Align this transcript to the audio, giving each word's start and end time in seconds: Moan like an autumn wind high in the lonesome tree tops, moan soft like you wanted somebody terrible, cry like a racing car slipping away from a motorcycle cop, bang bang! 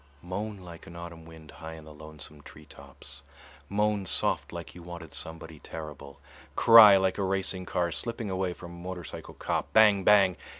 Moan 0.23 0.57
like 0.57 0.87
an 0.87 0.95
autumn 0.95 1.25
wind 1.25 1.51
high 1.51 1.73
in 1.75 1.85
the 1.85 1.93
lonesome 1.93 2.41
tree 2.41 2.65
tops, 2.65 3.21
moan 3.69 4.03
soft 4.03 4.51
like 4.51 4.73
you 4.73 4.81
wanted 4.81 5.13
somebody 5.13 5.59
terrible, 5.59 6.19
cry 6.55 6.97
like 6.97 7.19
a 7.19 7.23
racing 7.23 7.67
car 7.67 7.91
slipping 7.91 8.31
away 8.31 8.51
from 8.51 8.71
a 8.71 8.81
motorcycle 8.81 9.35
cop, 9.35 9.71
bang 9.73 10.03
bang! 10.03 10.37